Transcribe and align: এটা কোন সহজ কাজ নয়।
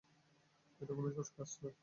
এটা 0.81 0.93
কোন 0.97 1.05
সহজ 1.15 1.29
কাজ 1.37 1.49
নয়। 1.61 1.75